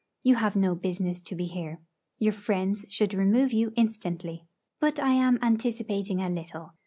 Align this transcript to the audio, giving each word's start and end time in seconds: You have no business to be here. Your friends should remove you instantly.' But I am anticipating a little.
You 0.23 0.37
have 0.37 0.55
no 0.55 0.73
business 0.73 1.21
to 1.21 1.35
be 1.35 1.45
here. 1.45 1.79
Your 2.17 2.33
friends 2.33 2.85
should 2.89 3.13
remove 3.13 3.53
you 3.53 3.71
instantly.' 3.75 4.47
But 4.79 4.99
I 4.99 5.11
am 5.13 5.37
anticipating 5.43 6.19
a 6.23 6.27
little. 6.27 6.73